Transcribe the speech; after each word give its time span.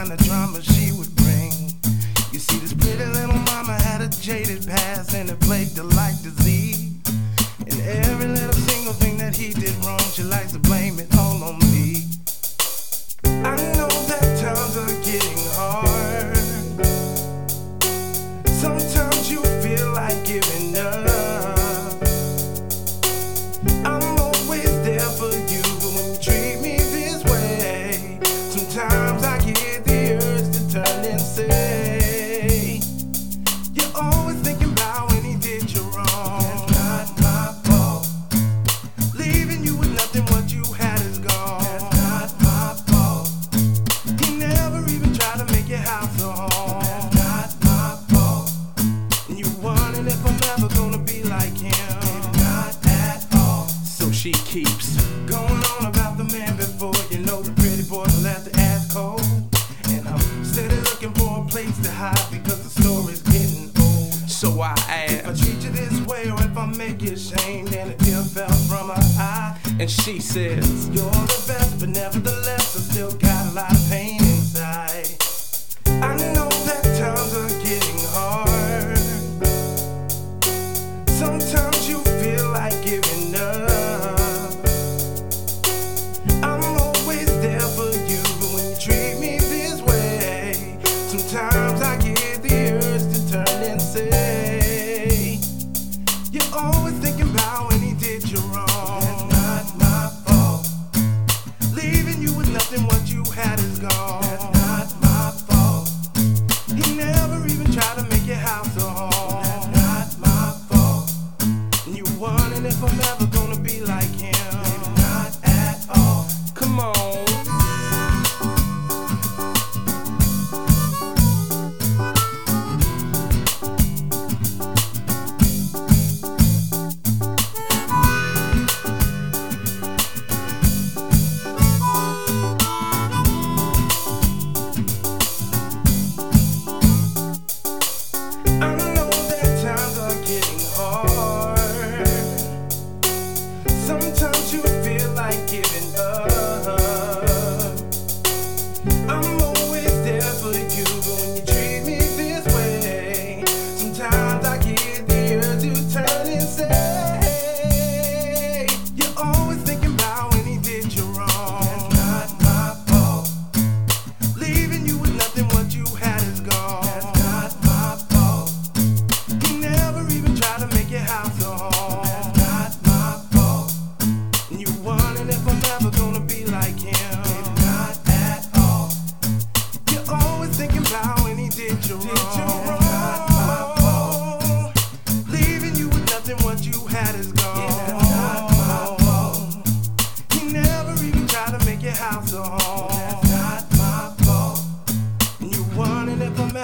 kind 0.00 0.12
of 0.12 0.26
drama 0.26 0.62
she 0.62 0.92
would 0.92 1.14
bring. 1.16 1.52
You 2.32 2.38
see, 2.38 2.56
this 2.58 2.72
pretty 2.72 3.04
little 3.04 3.36
mama 3.52 3.74
had 3.74 4.00
a 4.00 4.08
jaded 4.08 4.66
past 4.66 5.14
and 5.14 5.28
it 5.28 5.38
plagued 5.40 5.76
her 5.76 5.84
like 5.84 6.16
disease. 6.22 6.96
And 7.60 7.78
every 7.82 8.28
little 8.28 8.60
single 8.70 8.94
thing 8.94 9.18
that 9.18 9.36
he 9.36 9.52
did 9.52 9.74
wrong, 9.84 10.00
she 10.14 10.22
likes 10.22 10.52
to 10.52 10.58
blame 10.58 10.89
about 55.86 56.16
the 56.16 56.24
man 56.32 56.56
before 56.56 56.94
you 57.10 57.18
know 57.24 57.42
the 57.42 57.52
pretty 57.60 57.82
boy 57.88 58.04
left 58.22 58.50
the 58.50 58.60
ass 58.60 58.92
cold. 58.92 59.20
And 59.88 60.06
I'm 60.08 60.44
steady 60.44 60.76
looking 60.76 61.12
for 61.14 61.44
a 61.44 61.48
place 61.48 61.76
to 61.82 61.90
hide 61.90 62.26
because 62.30 62.62
the 62.62 62.82
story's 62.82 63.22
getting 63.22 63.70
old. 63.80 64.12
So 64.28 64.60
I 64.60 64.74
If 65.08 65.26
I 65.26 65.32
treat 65.34 65.62
you 65.64 65.70
this 65.70 66.00
way, 66.06 66.30
or 66.30 66.40
if 66.42 66.56
I 66.56 66.66
make 66.66 67.02
you 67.02 67.12
ashamed, 67.12 67.74
and 67.74 67.90
a 67.90 67.94
tear 67.94 68.22
fell 68.22 68.48
from 68.68 68.88
her 68.88 69.02
eye. 69.18 69.58
and 69.78 69.90
she 69.90 70.20
says, 70.20 70.88
You're 70.88 71.10
the 71.10 71.44
best, 71.48 71.80
but 71.80 71.88
nevertheless, 71.90 72.76
I 72.76 72.80
still 72.92 73.12
got 73.12 73.46
a 73.46 73.52
lot 73.52 73.72
of 73.72 73.90
pain 73.90 74.20
inside. 74.20 75.08
I 75.86 76.16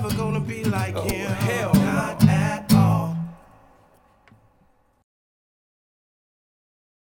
never 0.00 0.14
gonna 0.16 0.40
be 0.40 0.62
like 0.64 0.94
oh, 0.96 1.02
him. 1.02 1.32
Hell 1.32 1.74
no. 1.74 2.27